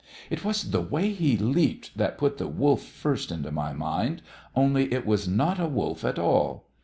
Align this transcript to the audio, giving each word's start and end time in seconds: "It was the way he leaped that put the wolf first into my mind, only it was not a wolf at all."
"It 0.31 0.43
was 0.43 0.71
the 0.71 0.81
way 0.81 1.11
he 1.13 1.37
leaped 1.37 1.95
that 1.95 2.17
put 2.17 2.39
the 2.39 2.47
wolf 2.47 2.81
first 2.81 3.31
into 3.31 3.51
my 3.51 3.71
mind, 3.71 4.23
only 4.55 4.91
it 4.91 5.05
was 5.05 5.27
not 5.27 5.59
a 5.59 5.67
wolf 5.67 6.03
at 6.03 6.17
all." 6.17 6.65